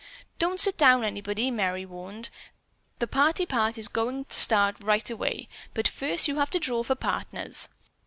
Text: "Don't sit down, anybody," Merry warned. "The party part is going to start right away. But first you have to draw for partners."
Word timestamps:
"Don't 0.39 0.59
sit 0.59 0.77
down, 0.79 1.03
anybody," 1.03 1.51
Merry 1.51 1.85
warned. 1.85 2.31
"The 2.97 3.05
party 3.05 3.45
part 3.45 3.77
is 3.77 3.87
going 3.87 4.25
to 4.25 4.33
start 4.35 4.77
right 4.81 5.07
away. 5.07 5.47
But 5.75 5.87
first 5.87 6.27
you 6.27 6.37
have 6.37 6.49
to 6.49 6.59
draw 6.59 6.81
for 6.81 6.95
partners." 6.95 7.69